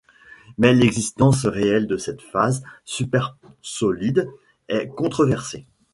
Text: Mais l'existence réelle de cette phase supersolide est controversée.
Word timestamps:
Mais 0.57 0.73
l'existence 0.73 1.45
réelle 1.45 1.85
de 1.85 1.95
cette 1.95 2.23
phase 2.23 2.63
supersolide 2.85 4.27
est 4.67 4.87
controversée. 4.87 5.67